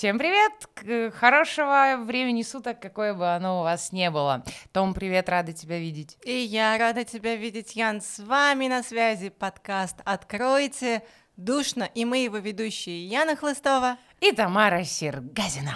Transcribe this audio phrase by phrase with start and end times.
[0.00, 0.52] Всем привет!
[0.72, 4.42] К- Хорошего времени суток, какое бы оно у вас не было.
[4.72, 6.16] Том, привет, рада тебя видеть.
[6.24, 8.00] И я рада тебя видеть, Ян.
[8.00, 11.02] С вами на связи подкаст «Откройте».
[11.36, 13.98] Душно, и мы его ведущие Яна Хлыстова.
[14.22, 15.74] И Тамара Сергазина.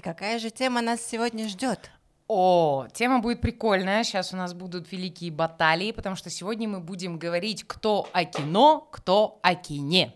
[0.00, 1.90] И какая же тема нас сегодня ждет?
[2.26, 4.02] О, тема будет прикольная.
[4.02, 8.88] Сейчас у нас будут великие баталии, потому что сегодня мы будем говорить, кто о кино,
[8.92, 10.14] кто о кине.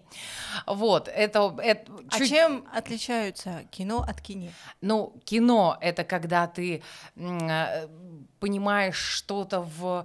[0.67, 1.55] Вот, это...
[1.63, 4.53] это А чуть- чем отличаются кино от кине?
[4.81, 6.83] Ну, кино— это когда ты
[7.17, 7.89] э,
[8.45, 10.05] понимаешь что-то в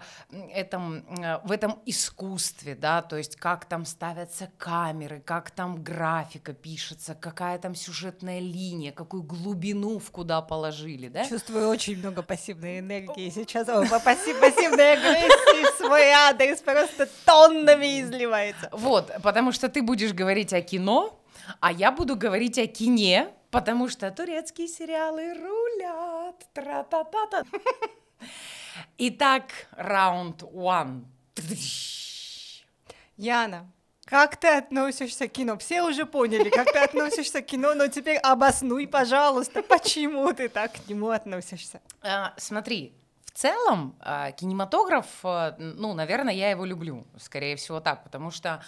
[0.53, 6.53] этом, э, в этом искусстве, да, то есть как там ставятся камеры, как там графика
[6.53, 11.25] пишется, какая там сюжетная линия, какую глубину в куда положили, да?
[11.27, 13.67] Чувствую очень много пассивной энергии сейчас.
[13.67, 18.69] Пассив- пассивной агрессии в свой адрес просто тоннами изливается.
[18.71, 21.19] Вот, потому что ты будешь говорить о кино,
[21.59, 26.35] а я буду говорить о кине, потому что турецкие сериалы рулят.
[26.53, 27.43] Тра-та-та-та.
[28.97, 31.05] Итак, раунд one.
[33.17, 33.69] Яна,
[34.05, 35.57] как ты относишься к кино?
[35.57, 40.73] Все уже поняли, как ты относишься к кино, но теперь обоснуй, пожалуйста, почему ты так
[40.73, 41.81] к нему относишься?
[42.01, 42.93] А, Смотри,
[43.25, 48.63] в целом а, кинематограф, а, ну, наверное, я его люблю, скорее всего так, потому что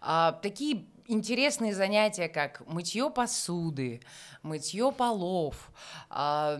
[0.00, 4.00] а, такие интересные занятия, как мытье посуды,
[4.42, 5.70] мытье полов,
[6.08, 6.56] а,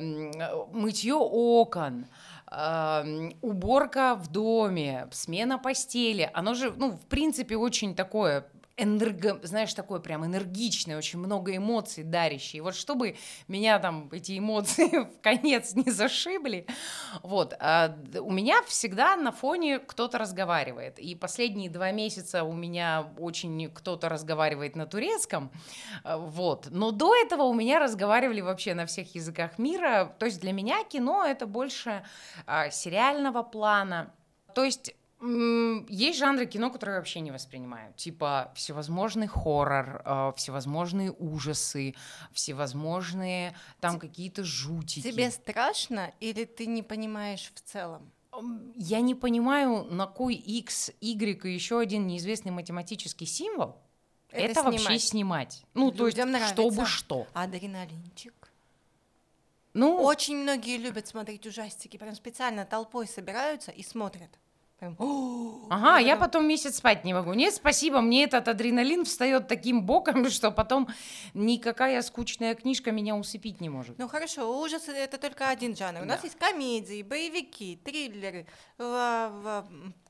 [0.73, 2.07] мытье окон,
[2.51, 10.01] уборка в доме, смена постели, оно же, ну, в принципе, очень такое энерго, знаешь, такое
[10.01, 12.63] прям энергичное, очень много эмоций дарящие.
[12.63, 13.17] Вот чтобы
[13.49, 16.67] меня там эти эмоции в конец не зашибли,
[17.23, 20.99] вот, а, у меня всегда на фоне кто-то разговаривает.
[20.99, 25.51] И последние два месяца у меня очень кто-то разговаривает на турецком,
[26.05, 26.69] а, вот.
[26.71, 30.15] Но до этого у меня разговаривали вообще на всех языках мира.
[30.19, 32.05] То есть для меня кино это больше
[32.47, 34.13] а, сериального плана.
[34.55, 34.95] То есть
[35.89, 37.93] есть жанры кино, которые я вообще не воспринимаю.
[37.95, 41.95] Типа всевозможный хоррор, э, всевозможные ужасы,
[42.33, 45.11] всевозможные там какие-то жутики.
[45.11, 48.11] Тебе страшно или ты не понимаешь в целом?
[48.75, 53.77] Я не понимаю, на кой X, Y и еще один неизвестный математический символ
[54.31, 55.03] это, Это вообще снимать.
[55.03, 55.63] снимать.
[55.75, 56.97] Ну, то есть, Людям чтобы нравится.
[56.97, 57.27] что.
[57.33, 58.53] Адреналинчик.
[59.73, 64.31] Ну, Очень многие любят смотреть ужастики, прям специально толпой собираются и смотрят.
[65.71, 67.33] Ага, я потом- месяц спать не могу.
[67.33, 70.89] Нет, спасибо, мне этот адреналин встает таким боком, что потом
[71.35, 73.99] никакая скучная книжка меня усыпить не может.
[73.99, 76.03] Ну хорошо, ужасы это только один жанр.
[76.03, 78.47] У нас есть комедии, боевики, триллеры,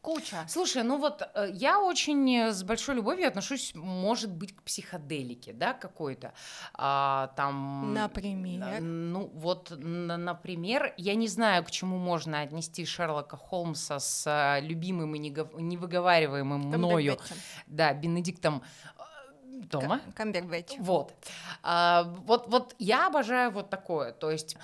[0.06, 0.44] куча.
[0.48, 5.52] Слушай, ну вот э, я очень э, с большой любовью отношусь, может быть, к психоделике,
[5.52, 6.32] да, какой-то.
[6.74, 7.92] А, там...
[7.92, 8.78] Например?
[8.78, 15.14] э, Ну вот, например, я не знаю, к чему можно отнести Шерлока Холмса с любимым
[15.16, 17.18] и невыговариваемым мною,
[17.66, 18.62] да, Бенедиктом
[19.70, 20.76] Ка- Камбербэтч.
[20.78, 21.14] Вот.
[21.62, 22.48] А, вот.
[22.48, 24.12] Вот я обожаю вот такое.
[24.12, 24.56] То есть,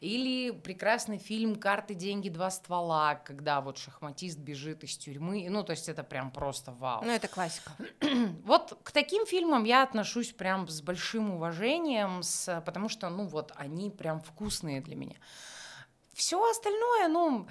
[0.00, 5.46] или прекрасный фильм «Карты, деньги, два ствола», когда вот шахматист бежит из тюрьмы.
[5.48, 7.02] Ну, то есть это прям просто вау.
[7.04, 7.72] Ну это классика.
[8.44, 13.52] Вот к таким фильмам я отношусь прям с большим уважением, с, потому что, ну, вот
[13.56, 15.16] они прям вкусные для меня.
[16.14, 17.46] Все остальное, ну,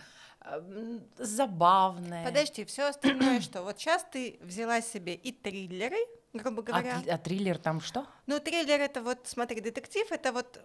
[1.17, 2.25] забавное.
[2.25, 3.63] Подожди, все остальное что?
[3.63, 5.97] Вот сейчас ты взяла себе и триллеры,
[6.35, 7.01] грубо А, говоря.
[7.01, 8.06] тр- а триллер там что?
[8.28, 10.59] Ну, триллер это вот, смотри, детектив это вот...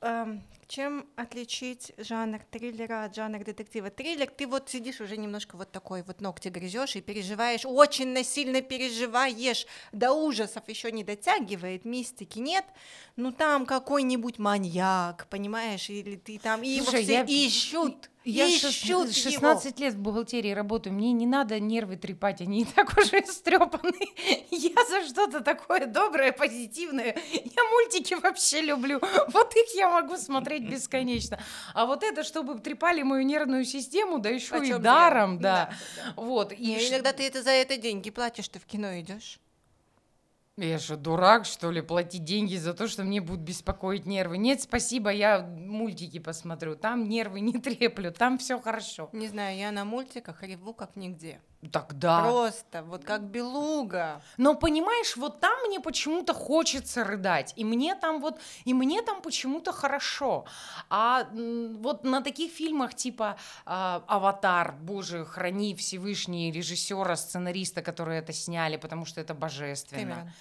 [0.00, 3.88] эм, чем отличить жанр триллера от жанра детектива?
[3.90, 8.62] Триллер, ты вот сидишь уже немножко вот такой вот ногти грызешь и переживаешь, очень насильно
[8.62, 12.64] переживаешь, до ужасов еще не дотягивает, мистики нет,
[13.14, 18.46] ну там какой-нибудь маньяк, понимаешь, или ты там, и его Слушай, все я- ищут, Я
[18.46, 19.04] ищут шест- его.
[19.06, 23.98] 16 лет в бухгалтерии работаю, мне не надо нервы трепать, они и так уже стрепаны.
[24.50, 27.16] Я за что-то такое доброе, позитивное.
[27.32, 29.00] Я мультики вообще люблю.
[29.28, 31.38] Вот их я могу смотреть бесконечно.
[31.74, 35.70] А вот это, чтобы трепали мою нервную систему, да еще и даром, да.
[35.96, 36.12] Да.
[36.16, 36.52] Вот.
[36.52, 39.38] И иногда ты это за это деньги платишь, ты в кино идешь.
[40.58, 44.38] Я что, дурак, что ли, платить деньги за то, что мне будут беспокоить нервы?
[44.38, 46.76] Нет, спасибо, я мультики посмотрю.
[46.76, 49.10] Там нервы не треплю, там все хорошо.
[49.12, 51.42] Не знаю, я на мультиках реву как нигде.
[51.72, 52.22] Тогда.
[52.22, 54.22] Просто, вот как белуга.
[54.36, 59.20] Но понимаешь, вот там мне почему-то хочется рыдать, и мне там вот, и мне там
[59.22, 60.44] почему-то хорошо.
[60.90, 68.32] А вот на таких фильмах типа а, «Аватар», боже, храни Всевышний режиссера, сценариста, которые это
[68.32, 70.14] сняли, потому что это божественно.
[70.14, 70.32] Кэмерон.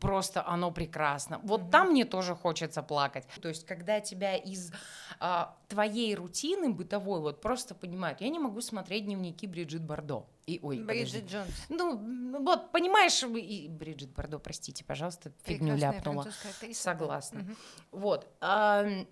[0.00, 1.40] Просто оно прекрасно.
[1.42, 3.26] Вот там мне тоже хочется плакать.
[3.40, 4.72] То есть, когда тебя из
[5.20, 10.26] а, твоей рутины бытовой вот просто понимают, я не могу смотреть дневники Бриджит Бардо.
[10.46, 11.18] И, ой, подожди.
[11.20, 11.66] Бриджит Джонс.
[11.68, 16.22] Ну, вот, понимаешь, и Бриджит Бардо, простите, пожалуйста, фигню ляпнула.
[16.22, 16.90] актриса, да.
[16.92, 17.40] Согласна.
[17.40, 17.56] Мгм.
[17.92, 18.26] Вот.
[18.40, 19.06] ам,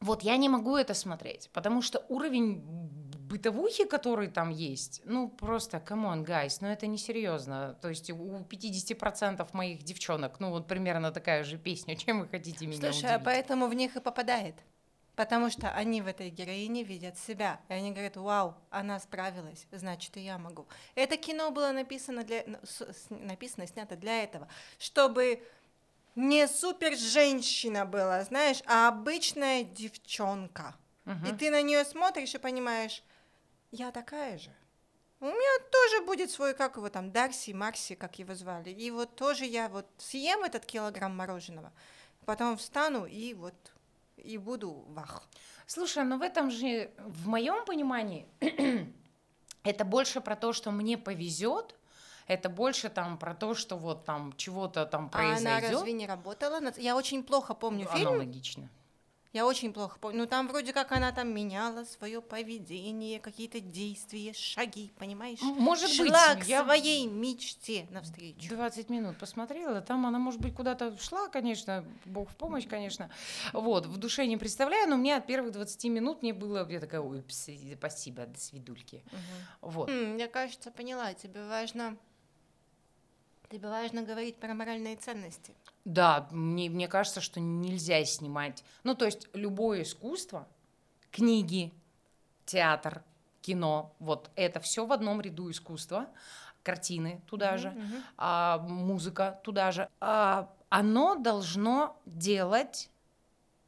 [0.00, 2.62] вот я не могу это смотреть, потому что уровень
[3.28, 7.78] бытовухи, который там есть, ну просто, come on, guys, ну это несерьезно.
[7.80, 12.66] То есть у 50% моих девчонок, ну вот примерно такая же песня, чем вы хотите
[12.66, 13.24] меня Слушай, а удивить?
[13.24, 14.54] поэтому в них и попадает.
[15.16, 17.60] Потому что они в этой героине видят себя.
[17.68, 20.66] И они говорят, вау, она справилась, значит, и я могу.
[20.96, 22.58] Это кино было написано, для, ну,
[23.10, 25.40] написано снято для этого, чтобы
[26.16, 30.74] не супер женщина была, знаешь, а обычная девчонка.
[31.04, 31.26] Мгм.
[31.26, 33.02] И ты на нее смотришь и понимаешь,
[33.74, 34.50] я такая же.
[35.20, 38.70] У меня тоже будет свой, как его там, Дарси, Марси, как его звали.
[38.70, 41.72] И вот тоже я вот съем этот килограмм мороженого,
[42.24, 43.54] потом встану и вот
[44.16, 45.22] и буду вах.
[45.66, 48.26] Слушай, но в этом же, в моем понимании,
[49.64, 51.74] это больше про то, что мне повезет,
[52.26, 55.70] это больше там про то, что вот там чего-то там А она произойдет.
[55.72, 56.60] разве не работала?
[56.76, 58.08] Я очень плохо помню фильм.
[58.08, 58.68] Аналогично.
[59.34, 60.20] Я очень плохо помню.
[60.20, 65.40] Ну там вроде как она там меняла свое поведение, какие-то действия, шаги, понимаешь?
[65.42, 68.48] Может Шла быть, к я своей мечте навстречу.
[68.48, 73.10] 20 минут посмотрела, там она, может быть, куда-то шла, конечно, бог в помощь, конечно.
[73.52, 77.00] Вот, в душе не представляю, но мне от первых 20 минут мне было, я такая,
[77.00, 79.02] ой, спасибо, до свидульки.
[79.60, 79.90] Вот.
[79.90, 81.12] М, Я, кажется, поняла.
[81.12, 81.96] Тебе важно...
[83.50, 85.54] Тебе важно говорить про моральные ценности.
[85.84, 88.64] Да, мне, мне кажется, что нельзя снимать.
[88.84, 90.48] Ну, то есть любое искусство,
[91.10, 91.72] книги,
[92.46, 93.02] театр,
[93.42, 96.08] кино, вот это все в одном ряду искусства,
[96.62, 98.02] картины туда же, Мгм.
[98.16, 99.88] а, музыка туда же.
[100.00, 102.90] А, оно должно делать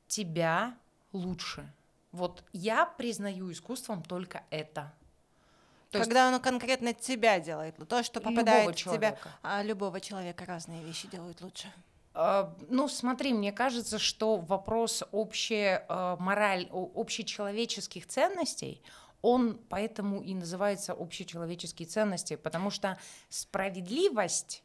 [0.09, 0.77] тебя
[1.13, 1.71] лучше.
[2.13, 4.93] Вот я признаю искусством только это.
[5.97, 10.01] То есть Когда оно конкретно тебя делает, то, что любого попадает в тебя, а любого
[10.01, 11.73] человека разные вещи делают лучше.
[12.15, 18.83] А, Ну, смотри, мне кажется, что вопрос общей э, мораль, общечеловеческих ценностей,
[19.23, 24.63] он поэтому и называется общечеловеческие ценности, потому что справедливость,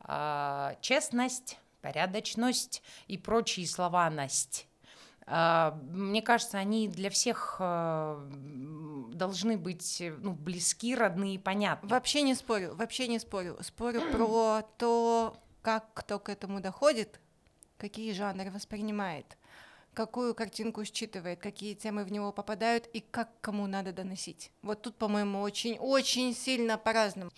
[0.00, 4.69] а, честность, порядочность и прочие слова «насть», а,
[5.30, 8.28] мне кажется, они для всех а,
[9.12, 11.88] должны быть ну, близки, родные и понятны.
[11.88, 13.56] Вообще не спорю, вообще не спорю.
[13.60, 17.20] Спорю про то, как кто к этому доходит,
[17.76, 19.38] какие жанры воспринимает,
[20.00, 24.50] какую картинку считывает, какие темы в него попадают и как кому надо доносить.
[24.62, 27.30] Вот тут, по-моему, очень-очень сильно по-разному.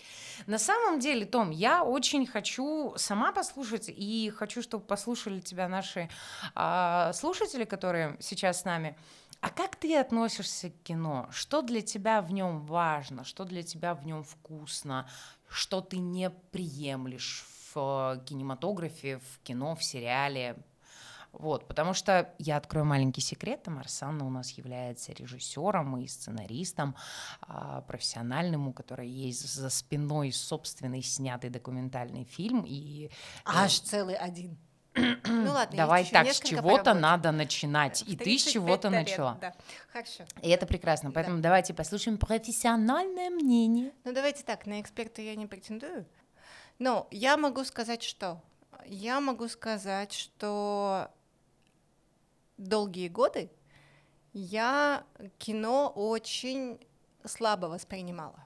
[0.47, 6.09] На самом деле, Том, я очень хочу сама послушать, и хочу, чтобы послушали тебя наши
[6.55, 8.95] а, слушатели, которые сейчас с нами.
[9.41, 11.27] А как ты относишься к кино?
[11.31, 13.25] Что для тебя в нем важно?
[13.25, 15.05] Что для тебя в нем вкусно?
[15.49, 20.55] Что ты не приемлешь в э, кинематографе, в кино, в сериале?
[21.33, 26.95] Вот, потому что я открою маленький секрет, Тамара Санна у нас является режиссером и сценаристом
[27.41, 32.63] а, профессиональным, у которой есть за спиной собственный снятый документальный фильм.
[32.67, 33.09] И
[33.45, 34.57] Аж целый один.
[35.25, 38.03] Ну ладно, давай так, с чего-то надо начинать.
[38.03, 39.37] И ты с 35 чего-то лет, начала.
[39.41, 39.53] да.
[39.91, 40.25] Хорошо.
[40.43, 41.09] И это прекрасно.
[41.09, 41.15] Да.
[41.15, 43.91] Поэтому давайте послушаем профессиональное мнение.
[44.03, 46.05] Ну давайте так, на эксперта я не претендую.
[46.77, 48.39] Но я могу сказать что?
[48.85, 51.09] Я могу сказать, что
[52.63, 53.49] долгие годы
[54.33, 55.05] я
[55.37, 56.79] кино очень
[57.23, 58.45] слабо воспринимала.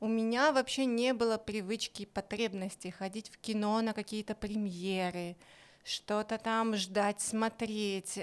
[0.00, 5.36] У меня вообще не было привычки, потребности ходить в кино на какие-то премьеры,
[5.84, 8.18] что-то там ждать, смотреть.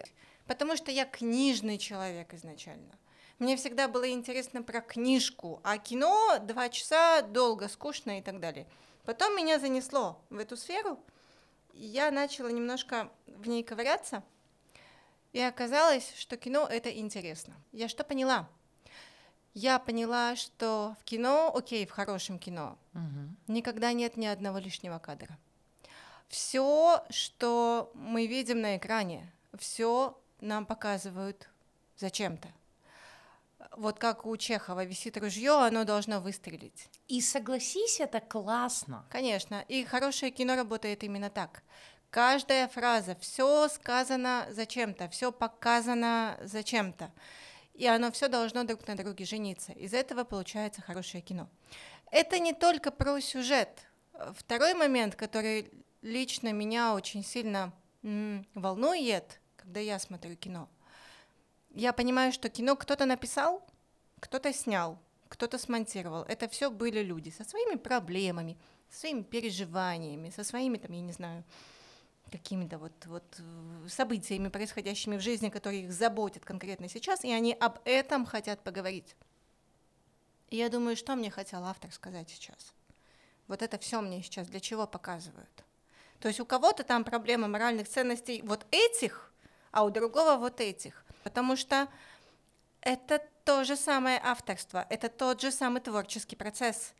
[0.45, 2.97] Потому что я книжный человек изначально.
[3.37, 8.67] Мне всегда было интересно про книжку, а кино два часа долго, скучно и так далее.
[9.05, 10.99] Потом меня занесло в эту сферу,
[11.73, 14.23] и я начала немножко в ней ковыряться,
[15.33, 17.55] и оказалось, что кино это интересно.
[17.71, 18.49] Я что поняла?
[19.53, 23.35] Я поняла, что в кино, окей, в хорошем кино, Мгм.
[23.47, 25.37] никогда нет ни одного лишнего кадра.
[26.27, 31.49] Все, что мы видим на экране, все нам показывают
[31.97, 32.47] зачем-то.
[33.77, 36.87] вот как у Чехова висит ружье, оно должно выстрелить.
[37.07, 39.05] И согласись, это классно.
[39.09, 41.63] Конечно, и хорошее кино работает именно так.
[42.09, 47.11] Каждая фраза, все сказано зачем-то, все показано зачем-то.
[47.75, 49.71] И оно все должно друг на друге жениться.
[49.73, 51.47] Из этого получается хорошее кино.
[52.11, 53.69] Это не только про сюжет.
[54.33, 57.71] Второй момент, который лично меня очень сильно
[58.03, 60.67] м, волнует, когда я смотрю кино.
[61.69, 63.63] Я понимаю, что кино кто-то написал,
[64.19, 64.97] кто-то снял,
[65.27, 66.23] кто-то смонтировал.
[66.23, 68.57] Это все были люди со своими проблемами,
[68.89, 71.43] со своими переживаниями, со своими, там, я не знаю,
[72.29, 77.53] какими-то вот, вот э, событиями, происходящими в жизни, которые их заботят конкретно сейчас, и они
[77.53, 79.15] об этом хотят поговорить.
[80.49, 82.73] И я думаю, что мне хотел автор сказать сейчас.
[83.47, 85.63] Вот это все мне сейчас для чего показывают.
[86.19, 89.31] То есть у кого-то там проблема моральных ценностей вот этих,
[89.71, 91.05] а у другого вот этих.
[91.23, 91.87] Потому что
[92.81, 96.93] это то же самое авторство, это тот же самый творческий процесс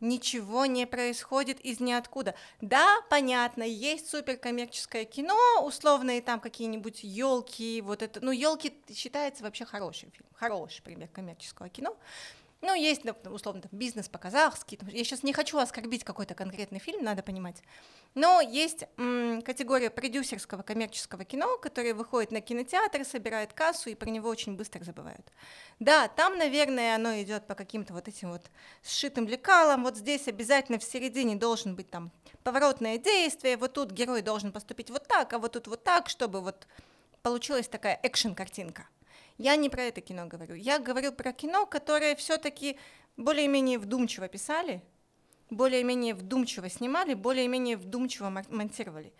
[0.00, 2.34] ничего не происходит из ниоткуда.
[2.60, 9.64] Да, понятно, есть суперкоммерческое кино, условные там какие-нибудь елки, вот это, ну елки считается вообще
[9.64, 11.96] хорошим фильм, хороший пример коммерческого кино,
[12.62, 14.78] ну, есть, условно, там, бизнес по-казахски.
[14.90, 17.62] Я сейчас не хочу оскорбить какой-то конкретный фильм, надо понимать.
[18.14, 24.08] Но есть м, категория продюсерского коммерческого кино, которое выходит на кинотеатр, собирает кассу, и про
[24.08, 25.26] него очень быстро забывают.
[25.80, 28.42] Да, там, наверное, оно идет по каким-то вот этим вот
[28.82, 29.84] сшитым лекалам.
[29.84, 32.10] Вот здесь обязательно в середине должен быть там
[32.42, 33.58] поворотное действие.
[33.58, 36.66] Вот тут герой должен поступить вот так, а вот тут вот так, чтобы вот
[37.22, 38.86] получилась такая экшен-картинка.
[39.38, 40.54] Я не про это кино говорю.
[40.54, 42.78] Я говорю про кино, которое все-таки
[43.16, 44.82] более-менее вдумчиво писали,
[45.50, 49.12] более-менее вдумчиво снимали, более-менее вдумчиво монтировали.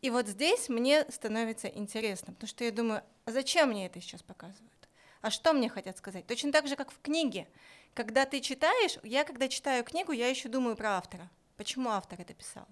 [0.00, 4.22] И вот здесь мне становится интересно, потому что я думаю, а зачем мне это сейчас
[4.22, 4.70] показывают?
[5.22, 6.26] А что мне хотят сказать?
[6.26, 7.48] Точно так же, как в книге.
[7.94, 11.30] Когда ты читаешь, я когда читаю книгу, я еще думаю про автора.
[11.56, 12.66] Почему автор это писал?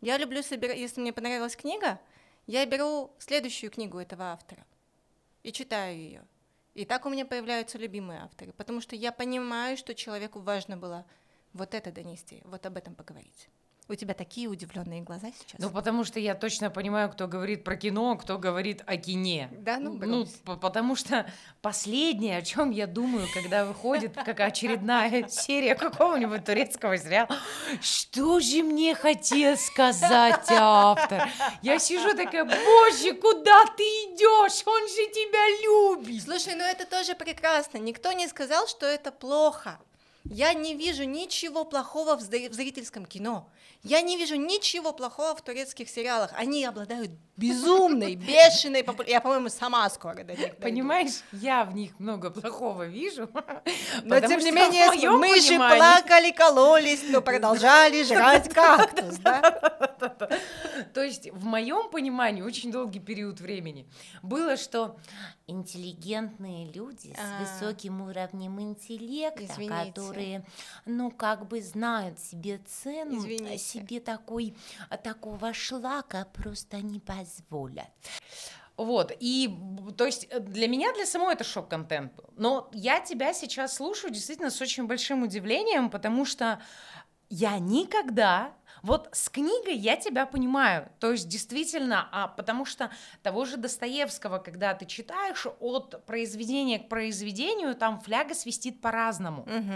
[0.00, 2.00] Я люблю собирать, если мне понравилась книга,
[2.46, 4.64] я беру следующую книгу этого автора
[5.42, 6.24] и читаю ее.
[6.80, 11.04] И так у меня появляются любимые авторы, потому что я понимаю, что человеку важно было
[11.52, 13.50] вот это донести, вот об этом поговорить.
[13.90, 15.58] У тебя такие удивленные глаза сейчас.
[15.58, 19.48] Ну, потому что я точно понимаю, кто говорит про кино, кто говорит о кине.
[19.50, 21.28] Да, ну, ну потому что
[21.60, 27.36] последнее, о чем я думаю, когда выходит как очередная серия какого-нибудь турецкого сериала,
[27.80, 31.28] что же мне хотел сказать автор?
[31.60, 34.62] Я сижу такая, боже, куда ты идешь?
[34.66, 36.22] Он же тебя любит.
[36.22, 37.78] Слушай, ну это тоже прекрасно.
[37.78, 39.80] Никто не сказал, что это плохо.
[40.24, 43.48] Я не вижу ничего плохого в зрительском кино.
[43.82, 46.30] Я не вижу ничего плохого в турецких сериалах.
[46.36, 49.14] Они обладают безумной, бешеной популярностью.
[49.14, 50.56] Я, по-моему, сама скоро до них дойду.
[50.60, 53.30] Понимаешь, я в них много плохого вижу.
[54.04, 59.40] Но, тем не менее, мы же плакали, кололись, но продолжали жрать кактус, да?
[60.92, 63.86] То есть, в моем понимании, очень долгий период времени
[64.22, 64.96] было, что
[65.50, 67.40] интеллигентные люди с а.
[67.40, 70.44] высоким уровнем интеллекта, которые,
[70.86, 74.54] ну, как бы знают себе цену, себе такой,
[75.02, 77.90] такого шлака просто не позволят.
[78.76, 79.54] Вот, и,
[79.98, 82.30] то есть, для меня, для самой это шок-контент был.
[82.36, 86.62] Но я тебя сейчас слушаю действительно с очень большим удивлением, потому что
[87.28, 92.90] я никогда вот с книгой я тебя понимаю, то есть действительно, а, потому что
[93.22, 99.74] того же Достоевского, когда ты читаешь от произведения к произведению, там фляга свистит по-разному, угу.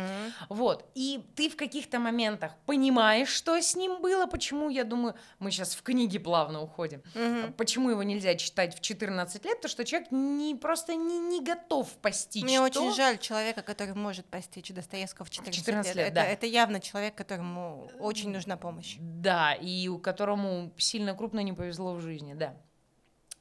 [0.49, 5.51] вот, и ты в каких-то моментах понимаешь, что с ним было, почему, я думаю, мы
[5.51, 7.53] сейчас в книге плавно уходим, угу.
[7.57, 11.89] почему его нельзя читать в 14 лет, то что человек не, просто не, не готов
[11.99, 12.43] постичь.
[12.43, 12.65] Мне то...
[12.65, 16.25] очень жаль человека, который может постичь Достоевского в 14, 14 лет, лет да.
[16.25, 21.53] это, это явно человек, которому очень нужна помощь Да, и у которому сильно крупно не
[21.53, 22.55] повезло в жизни, да.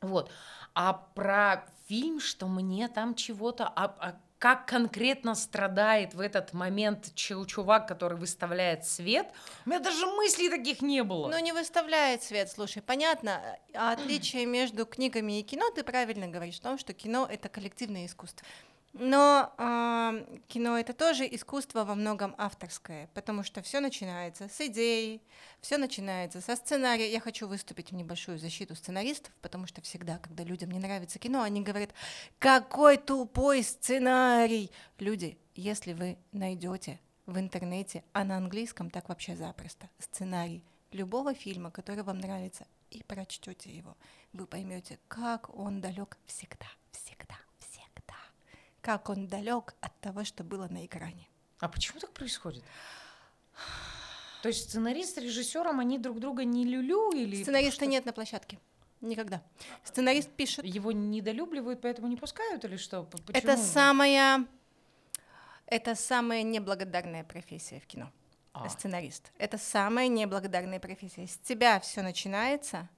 [0.01, 0.31] Вот.
[0.73, 3.67] А про фильм, что мне там чего-то...
[3.67, 9.27] А, а как конкретно страдает в этот момент чувак, который выставляет свет,
[9.65, 11.29] у меня даже мыслей таких не было.
[11.29, 13.41] Ну, не выставляет свет, слушай, понятно,
[13.73, 18.05] а отличие между книгами и кино, ты правильно говоришь, в том, что кино— это коллективное
[18.05, 18.45] искусство.
[18.93, 25.23] Но э, кино это тоже искусство во многом авторское, потому что все начинается с идей,
[25.61, 27.11] все начинается со сценария.
[27.11, 31.41] Я хочу выступить в небольшую защиту сценаристов, потому что всегда, когда людям не нравится кино,
[31.41, 31.89] они говорят,
[32.37, 34.69] какой тупой сценарий.
[34.99, 41.71] Люди, если вы найдете в интернете, а на английском так вообще запросто, сценарий любого фильма,
[41.71, 43.97] который вам нравится, и прочтете его,
[44.33, 47.42] вы поймете, как он далек всегда, всегда
[48.83, 51.27] как он далек от того, что было на экране.
[51.59, 52.63] А почему так происходит?
[54.41, 57.41] То есть сценарист с режиссером, они друг друга не люлю или...
[57.41, 57.85] Сценариста что?
[57.85, 58.59] нет на площадке.
[58.99, 59.41] Никогда.
[59.85, 60.65] Сценарист пишет.
[60.65, 63.03] Его недолюбливают, поэтому не пускают или что?
[63.03, 63.63] П- Это почему?
[63.63, 64.45] самая...
[65.65, 68.11] Это самая неблагодарная профессия в кино.
[68.51, 68.67] А.
[68.67, 69.31] Сценарист.
[69.37, 71.25] Это самая неблагодарная профессия.
[71.25, 72.89] С тебя все начинается.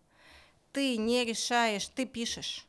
[0.73, 2.65] Ты не решаешь, ты пишешь.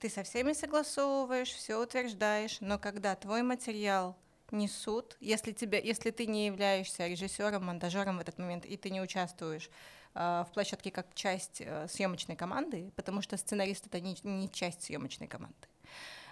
[0.00, 4.16] Ты со всеми согласовываешь, все утверждаешь, но когда твой материал
[4.52, 9.00] несут, если, тебя, если ты не являешься режиссером, монтажером в этот момент, и ты не
[9.00, 9.68] участвуешь
[10.14, 14.84] э, в площадке как часть э, съемочной команды, потому что сценарист это не, не часть
[14.84, 15.68] съемочной команды.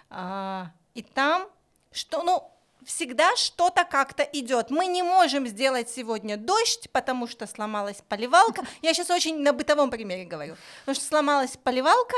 [0.09, 1.47] А, и там,
[1.91, 2.49] что, ну,
[2.85, 4.69] всегда что-то как-то идет.
[4.69, 8.63] Мы не можем сделать сегодня дождь, потому что сломалась поливалка.
[8.81, 10.55] Я сейчас очень на бытовом примере говорю.
[10.81, 12.15] Потому что сломалась поливалка,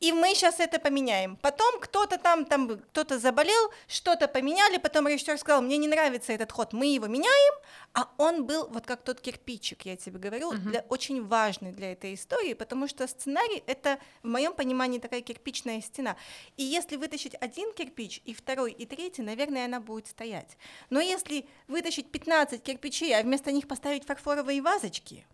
[0.00, 1.36] и мы сейчас это поменяем.
[1.36, 6.52] Потом кто-то там, там кто-то заболел, что-то поменяли, потом режиссер сказал, мне не нравится этот
[6.52, 7.54] ход, мы его меняем,
[7.94, 10.70] а он был вот как тот кирпичик, я тебе говорю, Мгм.
[10.70, 15.80] для, очень важный для этой истории, потому что сценарий это в моем понимании такая кирпичная
[15.80, 16.16] стена.
[16.56, 20.56] И если вытащить один кирпич и второй и третий, наверное, она будет стоять.
[20.90, 25.26] Но если вытащить 15 кирпичей, а вместо них поставить фарфоровые вазочки,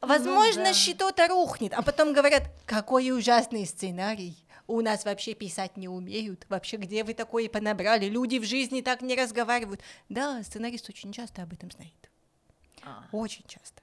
[0.00, 0.74] возможно, да.
[0.74, 4.36] что-то рухнет, а потом говорят, какой ужасный сценарий.
[4.66, 6.44] У нас вообще писать не умеют.
[6.50, 8.04] Вообще, где вы такое понабрали?
[8.06, 9.80] Люди в жизни так не разговаривают.
[10.10, 12.10] Да, сценарист очень часто об этом знает.
[12.82, 13.04] А.
[13.12, 13.80] Очень часто.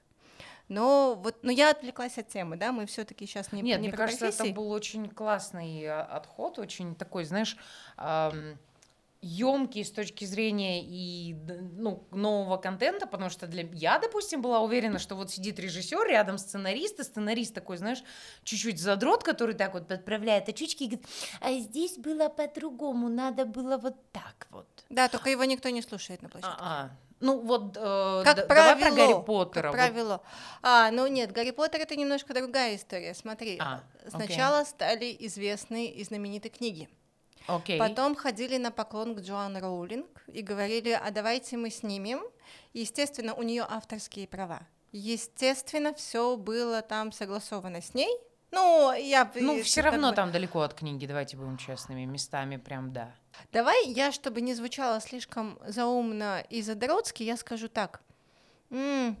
[0.68, 3.96] Но вот, но я отвлеклась от темы, да, мы все-таки сейчас не, Нет, не мне
[3.96, 4.54] кажется, это профессии.
[4.54, 7.56] был очень классный а, отход, очень такой, знаешь,
[9.26, 11.34] емкий с точки зрения и
[11.76, 16.38] ну, нового контента, потому что для я, допустим, была уверена, что вот сидит режиссер рядом
[16.38, 18.02] сценарист, и сценарист такой, знаешь,
[18.44, 21.06] чуть-чуть задрот, который так вот подправляет очучки и говорит,
[21.40, 24.66] а здесь было по-другому, надо было вот так вот.
[24.88, 26.56] Да, только его никто не слушает на площадке.
[26.60, 26.90] А,
[27.20, 29.62] ну вот, э, Как д- правило, давай про Гарри Поттера.
[29.62, 29.76] Как вот.
[29.76, 30.20] правило.
[30.62, 33.14] А, ну нет, Гарри Поттер это немножко другая история.
[33.14, 36.88] Смотри, А, сначала стали известны и знаменитые книги.
[37.46, 37.78] Окей.
[37.78, 42.20] Потом ходили на поклон к Джоан Роулинг и говорили, а давайте мы снимем.
[42.72, 44.60] И, естественно, у нее авторские права.
[44.92, 48.10] Естественно, все было там согласовано с ней.
[48.52, 49.30] Ну, я...
[49.34, 53.14] Ну, все равно бы- там далеко от книги, давайте будем честными, местами прям да.
[53.52, 58.00] Давай я, чтобы не звучало слишком заумно и задротски, я скажу так.
[58.70, 59.16] М,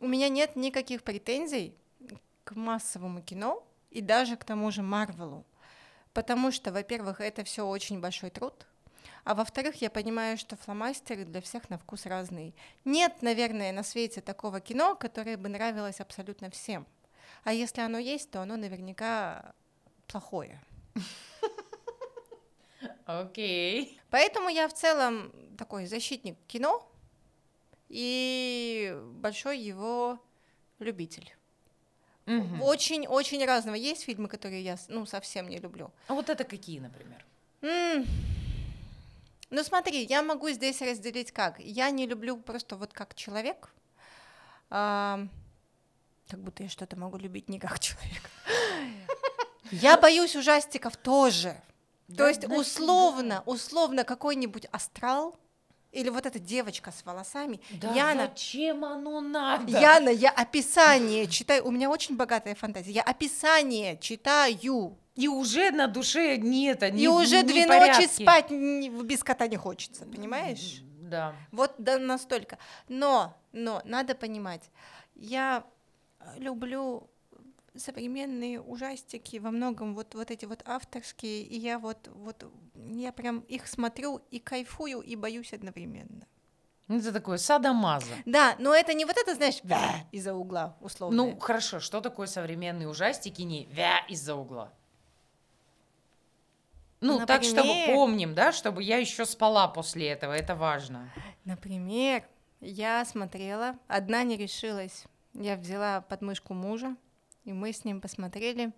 [0.00, 1.74] у меня нет никаких претензий
[2.44, 5.44] к массовому кино и даже к тому же Марвелу.
[6.12, 8.66] Потому что, во-первых, это все очень большой труд.
[9.24, 12.54] А во-вторых, я понимаю, что фломастеры для всех на вкус разные.
[12.84, 16.86] Нет, наверное, на свете такого кино, которое бы нравилось абсолютно всем.
[17.44, 19.54] А если оно есть, то оно наверняка
[20.06, 20.60] плохое.
[23.04, 24.00] Окей.
[24.10, 26.90] Поэтому я в целом такой защитник кино
[27.88, 30.18] и большой его
[30.78, 31.34] любитель.
[32.30, 32.62] Мгм.
[32.62, 33.74] Очень-очень разного.
[33.76, 35.90] Есть фильмы, которые я ну, совсем не люблю.
[36.06, 37.24] А вот это какие, например?
[37.62, 38.06] М.
[39.50, 41.58] Ну смотри, я могу здесь разделить как.
[41.58, 43.70] Я не люблю просто вот как человек.
[44.70, 45.26] а,
[46.28, 48.30] как будто я что-то могу любить не как человек.
[49.72, 51.60] Я боюсь ужастиков тоже.
[52.16, 55.36] То есть условно, условно какой-нибудь астрал
[55.92, 57.60] или вот эта девочка с волосами.
[57.70, 59.70] Да Яна, зачем оно надо?
[59.70, 61.66] Яна, я описание читаю.
[61.66, 62.92] У меня очень богатая фантазия.
[62.92, 64.96] Я описание читаю.
[65.16, 68.02] И уже на душе нет, они И уже две порядки.
[68.02, 70.82] ночи спать без кота не хочется, понимаешь?
[71.00, 71.34] Да.
[71.50, 72.58] Вот да, настолько.
[72.88, 74.70] Но, но надо понимать,
[75.16, 75.64] я
[76.36, 77.10] люблю
[77.76, 82.44] современные ужастики во многом вот вот эти вот авторские и я вот вот
[82.88, 86.26] я прям их смотрю и кайфую и боюсь одновременно
[86.88, 88.12] Ну, Это такое садомаза.
[88.26, 92.26] да но это не вот это знаешь «Вя» из-за угла условно Ну, хорошо, что такое
[92.26, 94.72] современные ужастики, не вя из-за угла?
[97.00, 97.94] Ну, так, чтобы Например?
[97.96, 101.10] помним, да, чтобы я еще спала после этого, это важно.
[101.46, 102.22] Например,
[102.60, 105.04] я смотрела, одна не решилась.
[105.32, 106.94] Я взяла подмышку мужа,
[107.44, 108.72] и мы с ним посмотрели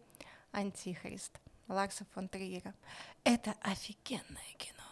[0.52, 2.74] «Антихрист» Ларса фон Триера.
[3.24, 4.82] Это офигенное кино.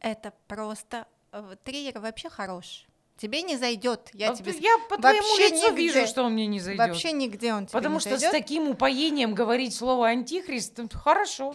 [0.00, 1.06] Это просто...
[1.32, 2.86] э, Триер вообще хорош.
[3.18, 4.52] Тебе не зайдет, я А тебе...
[4.52, 5.82] с- я по твоему вообще лицу нигде.
[5.82, 6.86] вижу, что он мне не зайдет.
[6.88, 8.32] Вообще нигде он тебе Потому не что с зайдёт.
[8.32, 11.54] таким упоением говорить слово антихрист, хорошо.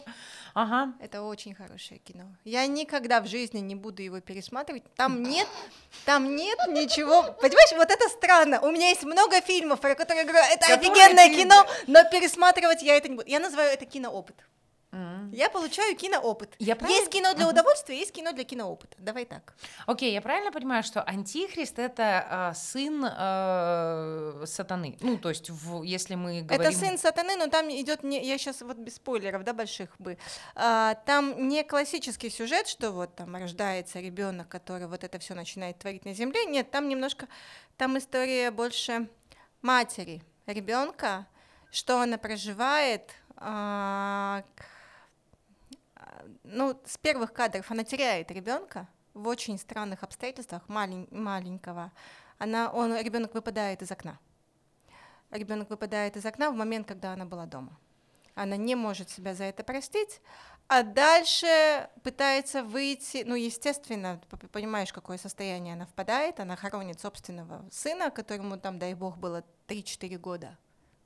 [0.54, 0.94] Ага.
[1.00, 2.26] Это очень хорошее кино.
[2.44, 4.84] Я никогда в жизни не буду его пересматривать.
[4.96, 5.48] Там нет,
[6.06, 7.24] там нет ничего.
[7.42, 8.62] Понимаешь, вот это странно.
[8.62, 12.84] У меня есть много фильмов, про которые я говорю, это Которые офигенное кино, но пересматривать
[12.84, 13.28] я это не буду.
[13.28, 14.36] Я называю это киноопыт.
[15.32, 16.56] Я получаю киноопыт.
[16.60, 18.96] Я правильно- Есть кино для удовольствия, есть кино для киноопыта.
[19.00, 19.54] Давай так.
[19.88, 24.98] Окей, я правильно понимаю, что Антихрист это а, сын э, сатаны?
[25.02, 26.68] Ну, то есть, в- если мы говорим...
[26.68, 28.24] Это сын сатаны, но там идет не.
[28.26, 30.18] Я сейчас вот без спойлеров, да, больших бы.
[30.56, 35.78] А, там не классический сюжет, что вот там рождается ребенок, который вот это все начинает
[35.80, 36.46] творить на земле.
[36.46, 37.28] Нет, там немножко.
[37.78, 39.10] Там история больше
[39.62, 41.26] матери ребенка,
[41.72, 43.12] что она проживает.
[43.38, 44.44] а,
[46.44, 51.92] ну, с первых кадров она теряет ребенка в очень странных обстоятельствах малень- маленького.
[52.38, 54.20] Она, он, ребенок выпадает из окна.
[55.32, 57.78] Ребенок выпадает из окна в момент, когда она была дома.
[58.36, 60.22] Она не может себя за это простить,
[60.68, 64.20] а дальше пытается выйти, ну, естественно,
[64.52, 70.18] понимаешь, какое состояние она впадает, она хоронит собственного сына, которому там, дай бог, было 3-4
[70.18, 70.58] года.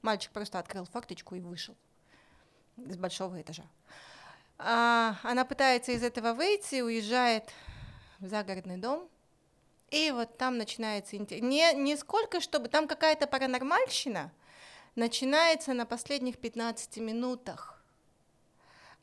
[0.02, 1.76] Мальчик просто открыл форточку и вышел
[2.78, 3.65] с большого этажа.
[4.60, 7.50] А, она пытается из этого выйти, уезжает
[8.19, 9.08] в загородный дом,
[9.89, 11.17] и вот там начинается.
[11.17, 14.32] Не, не сколько, чтобы там какая-то паранормальщина
[14.95, 17.82] начинается на последних 15 минутах.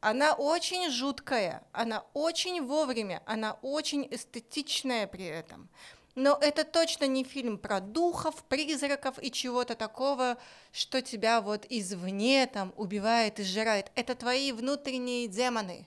[0.01, 5.71] Она очень жуткая, она очень вовремя, она очень эстетичная при этом.
[6.17, 10.39] Но это точно не фильм про духов, призраков и чего-то такого,
[10.73, 13.93] что тебя вот извне там убивает и сжирает.
[13.95, 15.87] Это твои внутренние демоны.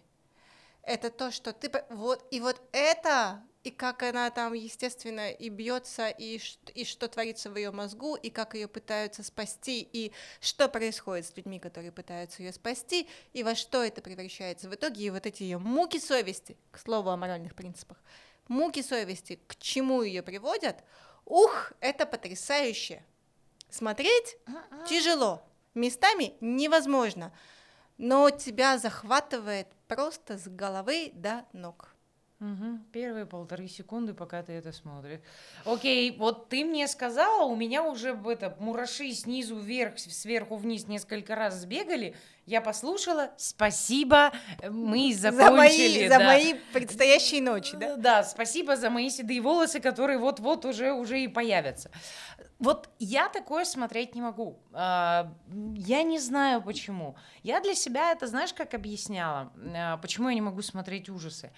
[0.83, 1.71] Это то, что ты...
[1.89, 6.39] Вот, и вот это, и как она там, естественно, и бьется, и,
[6.75, 10.11] и что творится в ее мозгу, и как ее пытаются спасти, и
[10.41, 15.05] что происходит с людьми, которые пытаются ее спасти, и во что это превращается в итоге,
[15.05, 17.97] и вот эти ее муки совести, к слову о моральных принципах,
[18.49, 20.83] муки совести, к чему ее приводят,
[21.23, 23.05] ух, это потрясающе.
[23.69, 24.37] Смотреть
[24.89, 25.41] тяжело,
[25.73, 27.31] местами невозможно,
[27.97, 31.95] но тебя захватывает просто с головы до ног.
[32.39, 32.85] Мгм.
[32.93, 35.19] Первые полторы секунды, пока ты это смотришь.
[35.65, 41.35] Окей, вот ты мне сказала, у меня уже это мураши снизу вверх, сверху вниз несколько
[41.35, 42.15] раз сбегали.
[42.49, 43.29] Я послушала.
[43.37, 44.31] Спасибо,
[44.71, 45.45] мы закончили.
[45.45, 46.25] за мои, за да.
[46.25, 47.95] мои предстоящие ночи, да?
[47.95, 51.91] Да, спасибо за мои седые волосы, которые вот-вот уже, уже и появятся.
[52.57, 54.59] Вот я такое смотреть не могу.
[54.73, 55.31] А,
[55.75, 57.15] Я не знаю почему.
[57.43, 61.51] Я для себя это, знаешь, как объясняла, а, почему я не могу смотреть ужасы.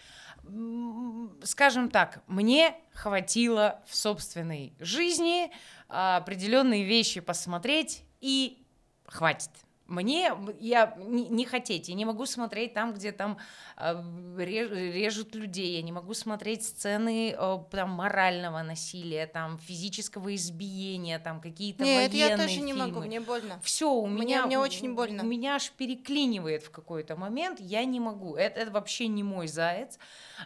[1.44, 5.54] Скажем так, мне хватило в собственной жизни
[5.88, 8.62] а, определенные вещи посмотреть и
[9.06, 9.52] хватит.
[9.92, 13.38] Мне, я не, не хотеть, я не могу смотреть там, где там
[13.76, 13.94] а,
[14.38, 21.20] реж- режут людей, я не могу смотреть сцены а, там морального насилия, там физического избиения,
[21.20, 22.88] там какие-то Нет, военные я тоже не фильмы.
[22.88, 23.60] могу, мне больно.
[23.64, 25.24] Все, у Мне- меня мне очень больно.
[25.24, 28.36] У меня аж переклинивает в какой-то момент, я не могу.
[28.36, 30.00] Это, это вообще не мой заяц.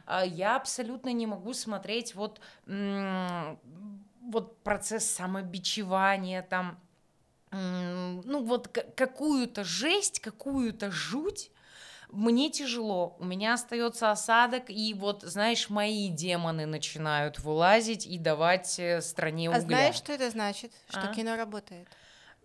[0.08, 2.39] А, Я абсолютно не могу смотреть вот
[4.27, 6.79] вот процесс самобичевания там.
[8.26, 11.52] Ну вот ка- какую-то жесть, какую-то жуть.
[12.12, 18.78] Мне тяжело, у меня остается осадок, и вот, знаешь, мои демоны начинают вылазить и давать
[18.80, 19.58] э, стране угля.
[19.58, 20.72] А знаешь, что это значит?
[20.88, 21.13] Что А?
[21.13, 21.88] кино работает.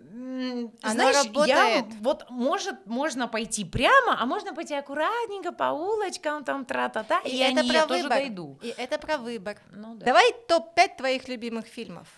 [0.01, 1.85] Оно Знаешь, я работает.
[2.01, 7.37] вот может можно пойти прямо, а можно пойти аккуратненько по улочкам там тра-та-та, и, И
[7.37, 8.18] я, это не, про я тоже выбор.
[8.18, 8.59] дойду.
[8.62, 9.59] И это про выбор.
[9.73, 10.07] Ну да.
[10.07, 12.09] Давай топ-5 твоих любимых фильмов.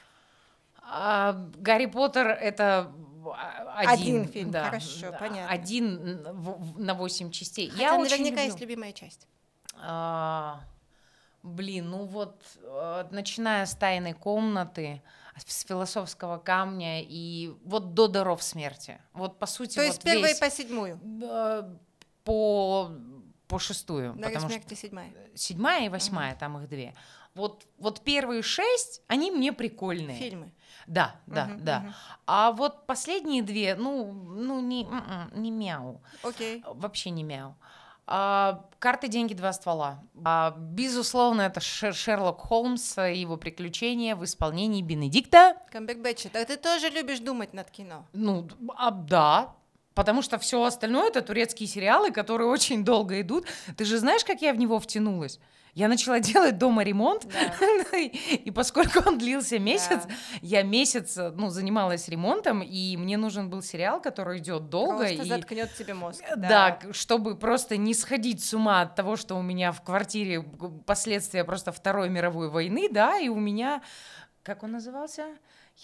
[0.84, 2.92] А, Гарри Поттер это
[3.74, 3.90] один,
[4.22, 5.48] Один фильм, да, хорошо, да, понятно.
[5.48, 6.22] Один
[6.76, 7.70] на восемь частей.
[7.70, 8.44] Хотя я очень наверняка люблю.
[8.44, 9.26] есть любимая часть.
[9.76, 10.60] А,
[11.42, 15.02] блин, ну вот, э, начиная с тайной комнаты,
[15.36, 19.00] с философского камня и вот до даров смерти.
[19.12, 19.76] Вот по сути.
[19.76, 21.00] То вот есть весь- по седьмую.
[21.22, 21.74] Э,
[22.24, 22.90] по
[23.48, 25.10] по шестую, Дары потому смерти седьмая.
[25.10, 26.94] что седьмая и восьмая, там их две.
[27.34, 30.16] Вот, вот первые шесть, они мне прикольные.
[30.16, 30.52] Фильмы.
[30.92, 31.78] Да, да, Мгм, да.
[31.81, 31.94] мгм.
[32.26, 36.62] А вот последние две, ну, ну не, м-м, не мяу, Окей.
[36.66, 37.55] вообще не мяу.
[38.07, 40.00] А, карты, деньги, два ствола.
[40.22, 45.57] А, безусловно, это Шер- Шерлок Холмс и его приключения в исполнении Бенедикта.
[45.70, 46.28] Камбербэтча.
[46.28, 48.05] Так ты тоже любишь думать над кино.
[48.12, 49.55] Ну, а, да,
[49.94, 53.46] потому что все остальное это турецкие сериалы, которые очень долго идут.
[53.76, 55.38] Ты же знаешь, как я в него втянулась?
[55.74, 57.96] Я начала делать дома ремонт, Да.
[57.98, 60.14] и поскольку он длился месяц, Да.
[60.42, 64.98] я месяц ну, занималась ремонтом, и мне нужен был сериал, который идет долго.
[65.07, 65.28] Просто и...
[65.28, 66.22] заткнет тебе мозг.
[66.37, 70.42] Да, к- чтобы просто не сходить с ума от того, что у меня в квартире
[70.85, 73.81] последствия просто Второй мировой войны, да, и у меня,
[74.42, 75.24] как он назывался?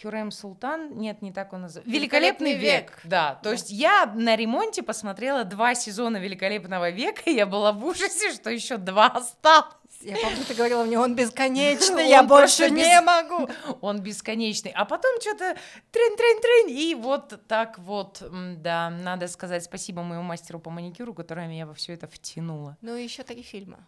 [0.01, 1.91] Хюрем Султан, нет, не так он называется.
[1.91, 2.91] Великолепный Великолепный век.
[2.91, 3.01] век.
[3.05, 3.51] Да, то Да.
[3.53, 8.51] есть я на ремонте посмотрела два сезона Великолепного века, и я была в ужасе, что
[8.51, 9.75] еще два осталось.
[10.03, 13.49] Я помню, ты говорила мне, он бесконечный, Он я больше не могу.
[13.81, 14.71] Он бесконечный.
[14.71, 15.57] А потом что-то
[15.91, 18.23] трин-трин-трин, и вот так вот,
[18.59, 22.77] да, надо сказать спасибо моему мастеру по маникюру, которая меня во все это втянула.
[22.81, 23.79] Ну, еще три фильма.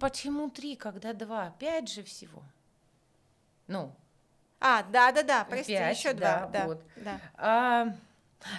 [0.00, 1.54] Почему три, когда два?
[1.60, 2.42] Пять же всего.
[3.68, 3.94] Ну,
[4.64, 6.46] А, да-да-да, прости, Пять, еще да, два.
[6.48, 6.82] Да, вот.
[6.96, 7.20] да.
[7.34, 7.86] а,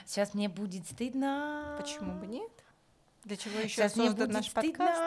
[0.06, 1.78] сейчас мне будет стыдно.
[1.80, 2.52] Почему бы нет?
[3.24, 4.86] Для чего еще Сейчас мне создан будет наш стыдно.
[4.86, 5.02] подкаст?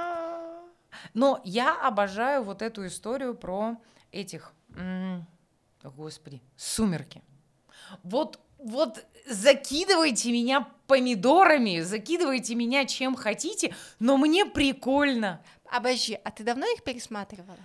[1.13, 3.77] Но я обожаю вот эту историю про
[4.11, 4.55] этих,
[5.83, 7.23] господи, сумерки.
[8.03, 15.43] Вот, вот закидывайте меня помидорами, закидывайте меня чем хотите, но мне прикольно.
[15.71, 17.59] Обожди, а ты давно их пересматривала?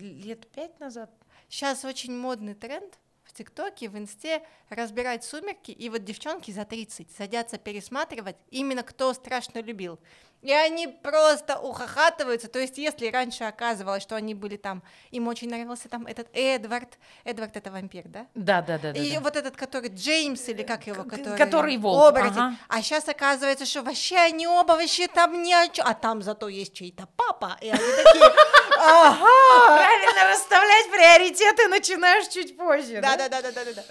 [0.00, 1.10] Лет пять назад.
[1.48, 7.10] Сейчас очень модный тренд в ТикТоке, в Инсте разбирать сумерки, и вот девчонки за 30
[7.10, 9.98] садятся пересматривать именно кто страшно любил.
[10.44, 12.48] И они просто ухахатываются.
[12.48, 16.98] То есть, если раньше оказывалось, что они были там, им очень нравился там этот Эдвард.
[17.24, 18.26] Эдвард это вампир, да?
[18.34, 19.00] Да, да, да, да.
[19.00, 19.20] И да.
[19.20, 21.38] вот этот, который Джеймс, или как его, который...
[21.38, 22.32] который волк, оборотень.
[22.32, 22.56] ага.
[22.68, 25.86] А сейчас оказывается, что вообще они оба вообще там ни о чем.
[25.88, 27.56] А там зато есть чей-то папа.
[27.62, 28.24] И они такие,
[28.78, 29.76] ага.
[29.76, 33.00] Правильно расставлять приоритеты начинаешь чуть позже.
[33.00, 33.82] Да-да-да-да-да-да.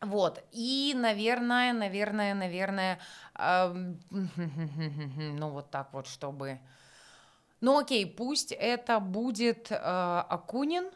[0.00, 0.42] Вот.
[0.52, 2.98] И, наверное, наверное, наверное,
[4.10, 6.58] ну вот так вот, чтобы...
[7.60, 10.90] Ну окей, пусть это будет э, Акунин,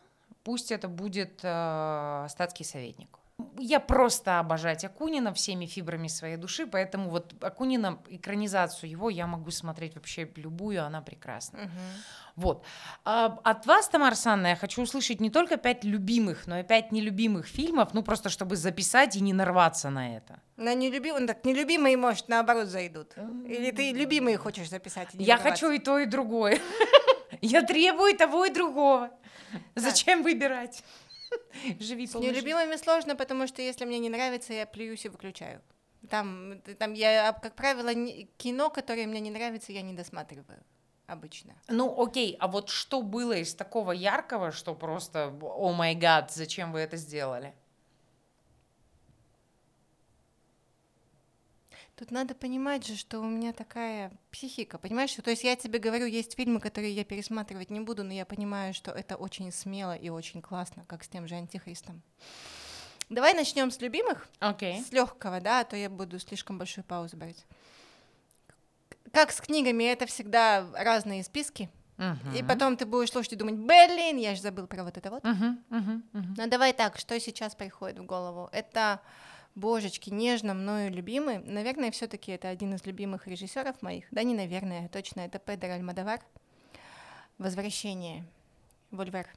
[0.44, 3.18] пусть это будет э, статский советник.
[3.58, 9.50] Я просто обожать Акунина всеми фибрами своей души, поэтому вот Акунина, экранизацию его я могу
[9.50, 11.60] смотреть вообще любую, она прекрасна.
[11.60, 11.70] Мгм.
[12.36, 12.64] Вот.
[13.04, 16.92] А, от вас, Тамара Санна, я хочу услышать не только пять любимых, но и пять
[16.92, 20.40] нелюбимых фильмов, ну просто чтобы записать и не нарваться на это.
[20.56, 23.14] На нелюбимые, ну так нелюбимые, может, наоборот зайдут.
[23.46, 25.08] Или ты любимые хочешь записать?
[25.14, 25.50] Я нарваться?
[25.50, 26.60] хочу и то, и другое.
[27.40, 29.10] Я требую того, и другого.
[29.74, 30.82] Зачем выбирать?
[31.80, 35.62] Живи, С нелюбимыми сложно, потому что если мне не нравится, я плююсь и выключаю.
[36.10, 37.92] Там, там я, как правило,
[38.36, 40.62] кино, которое мне не нравится, я не досматриваю
[41.06, 41.54] обычно.
[41.68, 46.72] Ну, окей, а вот что было из такого яркого, что просто, о май гад, зачем
[46.72, 47.54] вы это сделали?
[51.96, 55.12] Тут надо понимать же, что у меня такая психика, понимаешь?
[55.14, 58.74] То есть я тебе говорю, есть фильмы, которые я пересматривать не буду, но я понимаю,
[58.74, 62.02] что это очень смело и очень классно, как с тем же Антихристом.
[63.10, 64.82] Давай начнем с любимых, Окей.
[64.82, 67.44] с легкого, да, а то я буду слишком большую паузу брать.
[69.12, 71.70] Как с книгами, это всегда разные списки,
[72.34, 75.22] и потом ты будешь слушать и думать, блин, я же забыл про вот это вот.
[75.22, 76.34] Мгм, мгм, мгм.
[76.36, 78.48] Ну давай так, что сейчас приходит в голову?
[78.50, 79.00] Это
[79.54, 81.38] божечки, нежно мною любимый.
[81.38, 84.06] Наверное, все-таки это один из любимых режиссеров моих.
[84.10, 86.20] Да, не наверное, а точно, это Педро Альмадовар.
[87.38, 88.24] Возвращение.
[88.90, 89.28] Вольвер.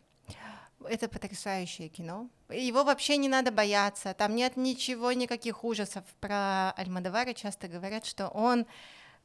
[0.86, 2.30] Это потрясающее кино.
[2.50, 4.14] Его вообще не надо бояться.
[4.14, 6.04] Там нет ничего, никаких ужасов.
[6.20, 8.68] Про Альмадовара часто говорят, что он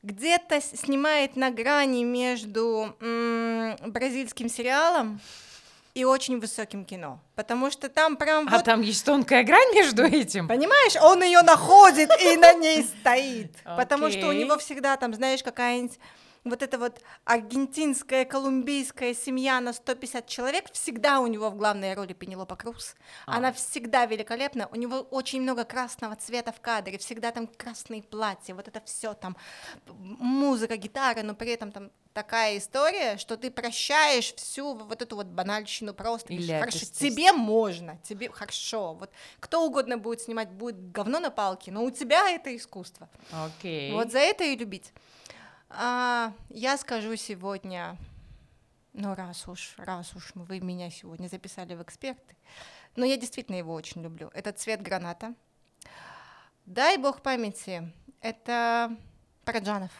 [0.02, 5.20] где-то снимает на грани между м, бразильским сериалом
[5.94, 7.20] и очень высоким кино.
[7.34, 10.48] Потому что там прям А вот там есть тонкая грань между этим?
[10.48, 13.52] Понимаешь, он ее находит и на ней стоит.
[13.76, 15.98] Потому что у него всегда там, знаешь, какая-нибудь
[16.44, 22.12] вот эта вот аргентинская, колумбийская семья на 150 человек, всегда у него в главной роли
[22.14, 22.96] Пенелопа Круз.
[23.26, 23.36] А.
[23.36, 24.68] Она всегда великолепна.
[24.72, 29.14] У него очень много красного цвета в кадре, всегда там красные платья, вот это все
[29.14, 29.36] там,
[29.86, 35.26] музыка, гитара, но при этом там такая история, что ты прощаешь всю вот эту вот
[35.26, 36.32] банальщину просто.
[36.32, 37.14] Или Хорошо, артистизм.
[37.14, 38.94] тебе можно, тебе хорошо.
[38.94, 43.08] Вот кто угодно будет снимать, будет говно на палке, но у тебя это искусство.
[43.30, 43.92] Окей.
[43.92, 44.92] Вот за это и любить.
[45.74, 47.96] А, я скажу сегодня,
[48.92, 52.36] ну раз уж, раз уж вы меня сегодня записали в эксперты,
[52.94, 54.30] но я действительно его очень люблю.
[54.34, 55.34] Это цвет граната.
[56.66, 58.96] Дай бог памяти, это
[59.44, 59.90] Параджанов.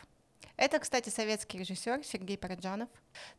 [0.56, 2.88] Это, кстати, советский режиссер Сергей Параджанов.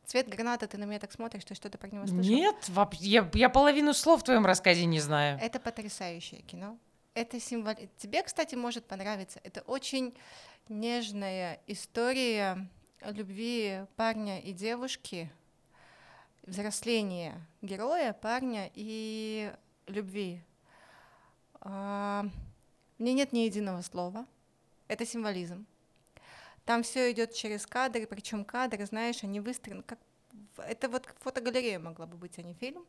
[0.06, 2.34] Цвет граната, ты на меня так смотришь, ты что-то про него слышал?
[2.34, 2.56] Нет,
[2.94, 5.40] я, я половину слов в твоем рассказе не знаю.
[5.40, 6.78] Это потрясающее кино.
[7.14, 7.76] Это символ...
[7.98, 9.40] Тебе, кстати, может понравиться.
[9.44, 10.16] Это очень
[10.70, 12.70] нежная история
[13.02, 15.32] любви парня и девушки,
[16.44, 19.54] взросления героя, парня и
[19.88, 20.42] любви.
[21.62, 22.26] А,
[22.98, 24.26] В ней нет ни единого слова.
[24.88, 25.66] Это символизм.
[26.66, 30.00] Там все идет через кадры, причем кадры, знаешь, они выстроены как...
[30.58, 32.86] Это вот фотогалерея могла бы быть, а не фильм.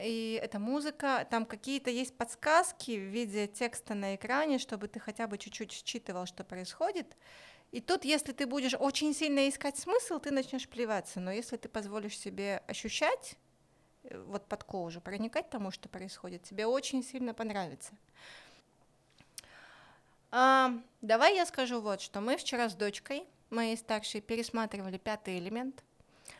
[0.00, 5.26] И это музыка, там какие-то есть подсказки в виде текста на экране, чтобы ты хотя
[5.26, 7.16] бы чуть-чуть считывал, что происходит.
[7.72, 11.20] И тут, если ты будешь очень сильно искать смысл, ты начнешь плеваться.
[11.20, 13.36] Но если ты позволишь себе ощущать,
[14.04, 17.92] э, вот под кожу, проникать тому, что происходит, тебе очень сильно понравится.
[20.30, 25.82] А, давай я скажу вот, что мы вчера с дочкой моей старшей пересматривали пятый элемент,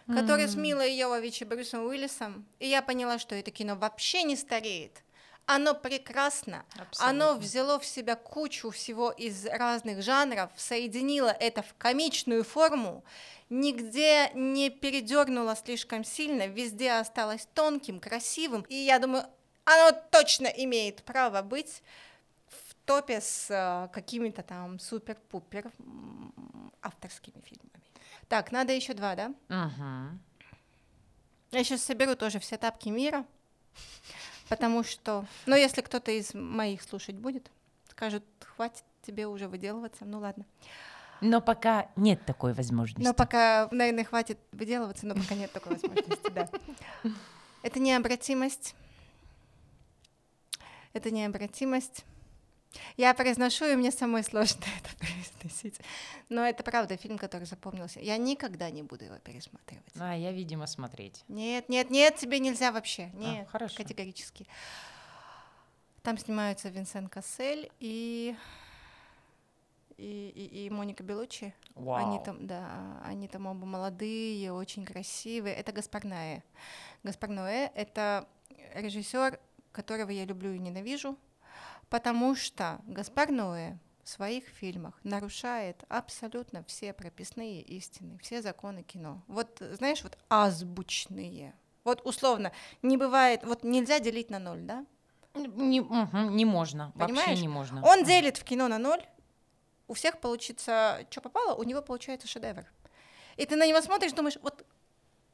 [0.07, 4.37] который с Милой Йовович и Брюсом Уиллисом, и я поняла, что это кино вообще не
[4.37, 5.03] стареет.
[5.47, 7.25] Оно прекрасно, Абсолютно.
[7.27, 13.05] оно взяло в себя кучу всего из разных жанров, соединило это в комичную форму,
[13.51, 19.25] нигде не передернуло слишком сильно, везде осталось тонким, красивым, и я думаю,
[19.65, 21.83] оно точно имеет право быть
[22.49, 25.71] в топе с э, какими-то там супер-пупер
[26.83, 27.82] авторскими фильмами.
[28.29, 29.35] Так, надо еще два, да?
[29.49, 30.21] Мгм.
[31.51, 33.27] Я сейчас соберу тоже все тапки мира,
[34.49, 37.51] потому что, ну, если кто-то из моих слушать будет,
[37.91, 38.25] скажут,
[38.57, 40.47] хватит тебе уже выделываться, ну ладно.
[41.21, 43.05] Но пока нет такой возможности.
[43.07, 46.49] Но пока, наверное, хватит выделываться, но пока нет такой возможности, да.
[47.63, 48.75] Это необратимость.
[50.93, 52.05] Это необратимость.
[52.97, 55.07] Я произношу, и мне самой сложно это
[55.63, 55.81] произносить.
[56.29, 58.01] Но это правда фильм, который запомнился.
[58.01, 59.93] Я никогда не буду его пересматривать.
[59.99, 61.25] А, я, видимо, смотреть.
[61.29, 63.11] Нет, нет, нет, тебе нельзя вообще.
[63.15, 63.77] А, Нет, хорошо.
[63.77, 64.47] категорически.
[66.03, 68.35] Там снимаются Винсент Кассель и
[69.99, 71.55] и, и, и Моника Белучи.
[71.77, 71.95] Вау.
[72.05, 75.55] Они там, да, они там оба молодые, очень красивые.
[75.55, 76.43] Это Гаспар Ноэ.
[77.05, 78.27] Гаспар Ноэ— это
[78.75, 79.39] режиссер,
[79.71, 81.17] которого я люблю и ненавижу,
[81.89, 89.23] потому что Гаспар Ноэ в своих фильмах нарушает абсолютно все прописные истины, все законы кино.
[89.29, 91.55] Вот, знаешь, вот азбучные.
[91.85, 94.87] Вот условно, не бывает, вот нельзя делить на ноль, да?
[95.35, 96.93] Не, мгм, не можно.
[96.93, 97.29] Понимаешь?
[97.29, 97.83] Вообще не можно.
[97.85, 99.03] Он делит в кино на ноль,
[99.89, 102.65] у всех получится, что попало, у него получается шедевр.
[103.37, 104.65] И ты на него смотришь, думаешь, вот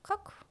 [0.02, 0.46] как?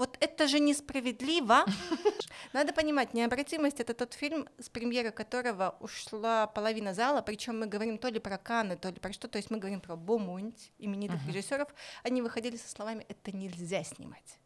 [0.00, 1.66] Вот это же несправедливо.
[2.54, 7.98] Надо понимать, необратимость это тот фильм, с премьеры которого ушла половина зала, причем мы говорим
[7.98, 11.20] то ли про Канны, то ли про что, то есть мы говорим про Бомунь, именитых
[11.26, 11.68] режиссеров.
[12.02, 14.38] Они выходили со словами «это нельзя снимать».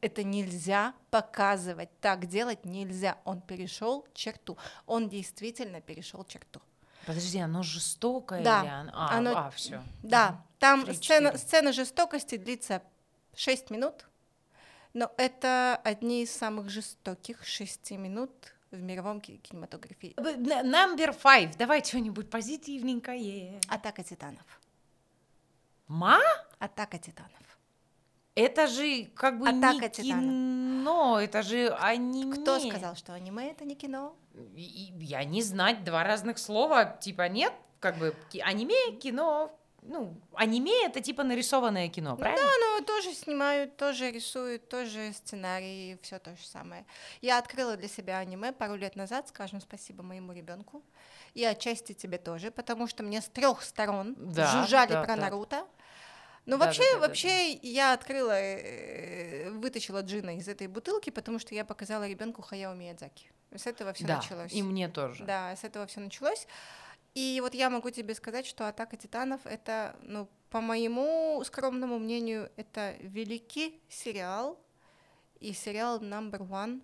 [0.00, 3.18] Это нельзя показывать, так делать нельзя.
[3.24, 4.56] Он перешел черту.
[4.86, 6.62] Он действительно перешел черту.
[7.04, 8.92] Подожди, оно жестокое Да, или оно...
[8.94, 9.82] А, оно- а, все.
[10.04, 12.80] Да, там сцена, сцена жестокости длится
[13.34, 14.06] 6 минут,
[14.94, 18.30] но это одни из самых жестоких 6 минут
[18.70, 20.08] в мировом ки- кинематографе.
[20.16, 21.56] Number five.
[21.56, 23.60] Давай что-нибудь позитивненькое.
[23.68, 24.60] Атака титанов.
[25.88, 26.20] Ма?
[26.58, 27.32] Атака титанов.
[28.36, 30.24] Это же как бы Атака не титанов.
[30.24, 32.36] кино, это же аниме.
[32.40, 34.14] Кто сказал, что аниме это не кино?
[34.54, 39.50] Я не знать два разных слова, типа нет, как бы аниме, кино,
[39.82, 42.42] ну, аниме это типа нарисованное кино, правильно?
[42.60, 46.84] Ну, тоже снимают, тоже рисуют, тоже сценарии, все то же самое.
[47.20, 50.82] Я открыла для себя аниме пару лет назад, скажем спасибо моему ребенку.
[51.34, 55.22] И отчасти тебе тоже, потому что мне с трех сторон Да, жужжали да, про да.
[55.22, 55.66] Наруто.
[56.46, 61.10] Ну, Да, вообще, да, да, да, вообще, я открыла, э, вытащила джина из этой бутылки,
[61.10, 63.30] потому что я показала ребенку Хаяо Миядзаки.
[63.54, 64.52] С этого все да, началось.
[64.52, 65.24] и мне тоже.
[65.24, 66.46] Да, с этого все началось.
[67.14, 72.50] И вот я могу тебе сказать, что Атака титанов это, ну, по моему скромному мнению,
[72.56, 74.58] это великий сериал
[75.40, 76.82] и сериал number one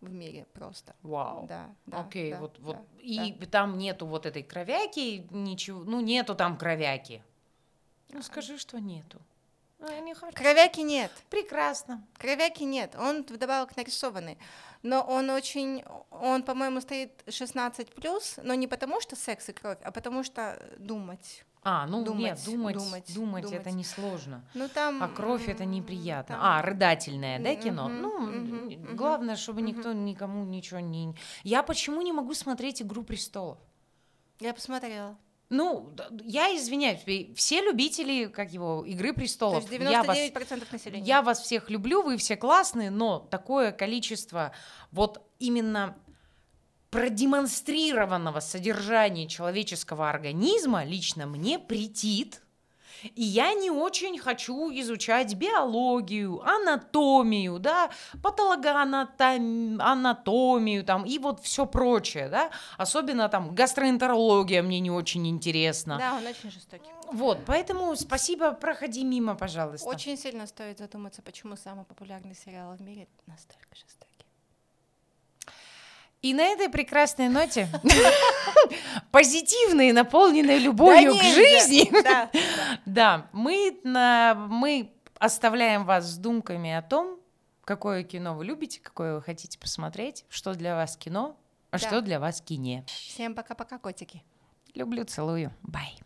[0.00, 0.94] в мире просто.
[1.02, 1.46] Вау.
[1.46, 2.00] Да, да.
[2.00, 2.76] Окей, да, вот, вот.
[2.76, 3.46] да, и да.
[3.46, 7.22] там нету вот этой кровяки, ничего, ну нету там кровяки.
[8.10, 9.20] Ну скажи, что нету.
[9.88, 10.36] Я не хочу.
[10.36, 11.10] Кровяки нет.
[11.30, 12.06] Прекрасно.
[12.18, 14.38] Кровяки нет, он вдобавок нарисованный.
[14.82, 19.78] Но он очень, он, по-моему, стоит 16 плюс, но не потому что секс и кровь,
[19.84, 21.44] а потому что думать.
[21.62, 23.60] А, ну Думать, нет, думать, думать, думать, думать.
[23.60, 24.42] это несложно.
[24.54, 25.02] Ну там.
[25.02, 26.36] А кровь это неприятно.
[26.36, 27.88] там- А, рыдательное, да, кино?
[27.88, 31.14] Мгм, ну, мгм, главное, чтобы никто никому ничего не.
[31.44, 33.58] Я почему не могу смотреть Игру престолов?
[34.38, 35.18] Я посмотрела.
[35.50, 35.92] Ну,
[36.24, 37.00] я извиняюсь,
[37.36, 39.70] все любители, как его, Игры То престолов.
[39.70, 41.04] есть я вас 99% населения.
[41.04, 44.52] Я вас всех люблю, вы все классные, но такое количество
[44.92, 45.98] вот именно
[46.90, 52.42] продемонстрированного содержания человеческого организма лично мне претит.
[53.02, 57.90] И я не очень хочу изучать биологию, анатомию, да,
[58.22, 65.98] патологоанатомию там и вот все прочее, да, особенно там гастроэнтерология мне не очень интересна.
[65.98, 66.90] Да, он очень жестокий.
[67.12, 69.88] Вот, поэтому спасибо, проходи мимо, пожалуйста.
[69.88, 74.09] Очень сильно стоит задуматься, почему самый популярный сериал в мире настолько жестокий.
[76.22, 77.66] И на этой прекрасной ноте,
[79.10, 81.90] позитивной, наполненной любовью к жизни,
[82.84, 83.26] Да.
[83.32, 87.18] мы, мы оставляем вас с думками о том,
[87.64, 91.36] какое кино вы любите, какое вы хотите посмотреть, что для вас кино,
[91.70, 92.84] а что для вас кине.
[92.86, 94.22] Всем пока-пока, котики.
[94.74, 95.52] Люблю, целую.
[95.62, 95.98] Бай.